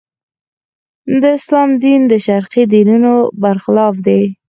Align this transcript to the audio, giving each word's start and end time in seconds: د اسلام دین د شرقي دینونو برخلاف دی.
د 1.21 1.23
اسلام 1.37 1.69
دین 1.83 2.01
د 2.11 2.13
شرقي 2.25 2.63
دینونو 2.73 3.13
برخلاف 3.41 3.95
دی. 4.07 4.21